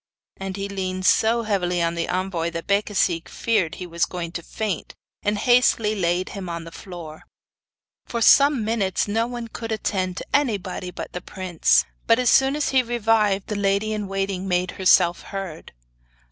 And 0.37 0.57
he 0.57 0.67
leaned 0.67 1.05
so 1.05 1.43
heavily 1.43 1.79
on 1.79 1.93
the 1.93 2.07
envoy 2.09 2.49
that 2.49 2.65
Becasigue 2.65 3.29
feared 3.29 3.75
he 3.75 3.85
was 3.85 4.05
going 4.07 4.31
to 4.31 4.41
faint, 4.41 4.95
and 5.21 5.37
hastily 5.37 5.93
laid 5.93 6.29
him 6.29 6.49
on 6.49 6.63
the 6.63 6.71
floor. 6.71 7.21
For 8.07 8.19
some 8.19 8.65
minutes 8.65 9.07
no 9.07 9.27
one 9.27 9.47
could 9.47 9.71
attend 9.71 10.17
to 10.17 10.25
anybody 10.33 10.89
but 10.89 11.13
the 11.13 11.21
prince; 11.21 11.85
but 12.07 12.17
as 12.17 12.31
soon 12.31 12.55
as 12.55 12.69
he 12.69 12.81
revived 12.81 13.45
the 13.45 13.55
lady 13.55 13.93
in 13.93 14.07
waiting 14.07 14.47
made 14.47 14.71
herself 14.71 15.21
heard. 15.21 15.71